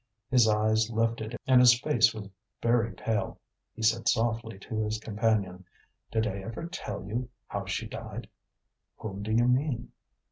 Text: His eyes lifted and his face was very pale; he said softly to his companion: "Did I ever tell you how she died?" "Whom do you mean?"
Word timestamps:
His 0.31 0.47
eyes 0.47 0.89
lifted 0.89 1.37
and 1.45 1.61
his 1.61 1.79
face 1.79 2.11
was 2.11 2.27
very 2.59 2.91
pale; 2.93 3.39
he 3.75 3.83
said 3.83 4.09
softly 4.09 4.57
to 4.57 4.79
his 4.83 4.97
companion: 4.97 5.63
"Did 6.09 6.25
I 6.25 6.39
ever 6.39 6.65
tell 6.65 7.05
you 7.05 7.29
how 7.45 7.65
she 7.67 7.85
died?" 7.85 8.27
"Whom 8.97 9.21
do 9.21 9.31
you 9.31 9.47
mean?" 9.47 9.91